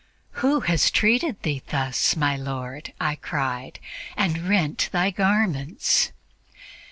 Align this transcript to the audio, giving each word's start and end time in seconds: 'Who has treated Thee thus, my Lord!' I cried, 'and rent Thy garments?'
'Who 0.41 0.61
has 0.61 0.89
treated 0.89 1.43
Thee 1.43 1.61
thus, 1.69 2.15
my 2.15 2.35
Lord!' 2.35 2.91
I 2.99 3.17
cried, 3.17 3.79
'and 4.17 4.49
rent 4.49 4.89
Thy 4.91 5.11
garments?' 5.11 6.11